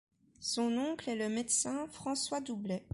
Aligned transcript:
Son 0.39 0.79
oncle 0.79 1.11
est 1.11 1.15
le 1.15 1.29
médecin 1.29 1.85
François 1.91 2.41
Doublet. 2.41 2.83